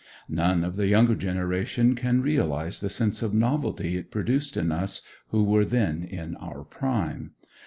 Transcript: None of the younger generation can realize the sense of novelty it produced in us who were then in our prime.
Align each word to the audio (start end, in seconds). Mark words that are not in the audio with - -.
None 0.29 0.63
of 0.63 0.77
the 0.77 0.87
younger 0.87 1.13
generation 1.13 1.93
can 1.93 2.23
realize 2.23 2.79
the 2.79 2.89
sense 2.89 3.21
of 3.21 3.35
novelty 3.35 3.97
it 3.97 4.09
produced 4.09 4.57
in 4.57 4.71
us 4.71 5.03
who 5.27 5.43
were 5.43 5.63
then 5.63 6.01
in 6.03 6.35
our 6.37 6.63
prime. 6.63 7.33